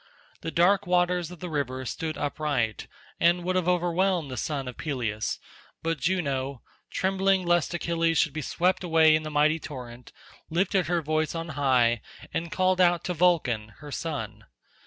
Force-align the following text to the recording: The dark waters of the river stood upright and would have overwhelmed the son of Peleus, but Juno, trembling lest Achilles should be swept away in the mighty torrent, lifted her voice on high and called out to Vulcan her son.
The 0.41 0.49
dark 0.49 0.87
waters 0.87 1.29
of 1.29 1.41
the 1.41 1.49
river 1.51 1.85
stood 1.85 2.17
upright 2.17 2.87
and 3.19 3.43
would 3.43 3.55
have 3.55 3.67
overwhelmed 3.67 4.31
the 4.31 4.35
son 4.35 4.67
of 4.67 4.75
Peleus, 4.75 5.37
but 5.83 5.99
Juno, 5.99 6.63
trembling 6.89 7.45
lest 7.45 7.75
Achilles 7.75 8.17
should 8.17 8.33
be 8.33 8.41
swept 8.41 8.83
away 8.83 9.15
in 9.15 9.21
the 9.21 9.29
mighty 9.29 9.59
torrent, 9.59 10.11
lifted 10.49 10.87
her 10.87 11.03
voice 11.03 11.35
on 11.35 11.49
high 11.49 12.01
and 12.33 12.51
called 12.51 12.81
out 12.81 13.03
to 13.03 13.13
Vulcan 13.13 13.73
her 13.77 13.91
son. 13.91 14.45